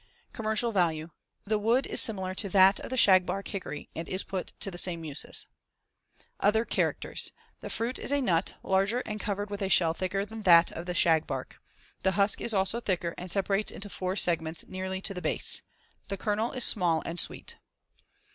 Commercial 0.33 0.71
value: 0.71 1.11
The 1.45 1.59
wood 1.59 1.85
is 1.85 2.01
similar 2.01 2.33
to 2.33 2.49
that 2.49 2.79
of 2.79 2.89
the 2.89 2.97
shagbark 2.97 3.47
hickory 3.49 3.87
and 3.95 4.09
is 4.09 4.23
put 4.23 4.51
to 4.59 4.71
the 4.71 4.79
same 4.79 5.03
uses. 5.05 5.45
Other 6.39 6.65
characters: 6.65 7.31
The 7.59 7.69
fruit 7.69 7.99
is 7.99 8.11
a 8.11 8.19
nut, 8.19 8.55
larger 8.63 9.03
and 9.05 9.19
covered 9.19 9.51
with 9.51 9.61
a 9.61 9.69
shell 9.69 9.93
thicker 9.93 10.25
than 10.25 10.41
that 10.41 10.71
of 10.71 10.87
the 10.87 10.95
shagbark. 10.95 11.59
The 12.01 12.13
husk 12.13 12.41
is 12.41 12.51
also 12.51 12.79
thicker 12.79 13.13
and 13.15 13.31
separates 13.31 13.69
into 13.71 13.91
four 13.91 14.15
segments 14.15 14.65
nearly 14.67 15.01
to 15.01 15.13
the 15.13 15.21
base. 15.21 15.61
The 16.07 16.17
kernel 16.17 16.51
is 16.53 16.63
small 16.65 17.03
and 17.05 17.19
sweet. 17.19 17.57